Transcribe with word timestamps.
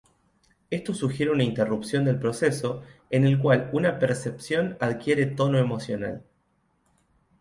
Esto 0.71 0.95
sugiere 0.95 1.31
una 1.31 1.43
interrupción 1.43 2.03
del 2.05 2.17
proceso 2.17 2.81
en 3.11 3.23
el 3.23 3.37
cual 3.37 3.69
una 3.71 3.99
percepción 3.99 4.75
adquiere 4.79 5.27
tono 5.27 5.59
emocional. 5.59 6.23